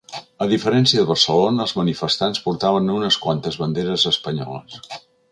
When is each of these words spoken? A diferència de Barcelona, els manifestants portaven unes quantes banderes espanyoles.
A 0.43 0.45
diferència 0.51 1.01
de 1.01 1.09
Barcelona, 1.09 1.67
els 1.67 1.73
manifestants 1.79 2.41
portaven 2.45 2.89
unes 2.97 3.19
quantes 3.27 3.59
banderes 3.65 4.07
espanyoles. 4.13 4.99